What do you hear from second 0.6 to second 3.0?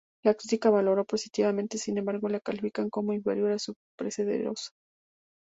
la valoró positivamente, sin embargo la califican